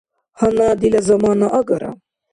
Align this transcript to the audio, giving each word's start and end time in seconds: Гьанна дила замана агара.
Гьанна 0.39 0.69
дила 0.81 1.01
замана 1.07 1.47
агара. 1.59 1.91